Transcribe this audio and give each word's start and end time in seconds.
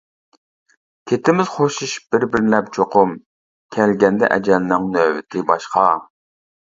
كېتىمىز 1.11 1.51
خوشلىشىپ 1.57 2.15
بىر-بىرلەپ 2.15 2.71
چوقۇم، 2.77 3.13
كەلگەندە 3.77 4.31
ئەجەلنىڭ 4.37 4.89
نۆۋىتى 4.97 5.45
باشقا. 5.53 5.85